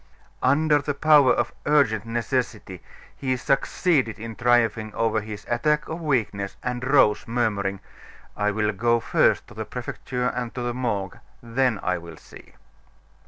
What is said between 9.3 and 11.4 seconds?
to the Prefecture and to the Morgue;